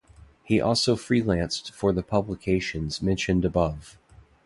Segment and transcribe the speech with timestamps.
[0.43, 3.99] He also freelanced for the publications mentioned above.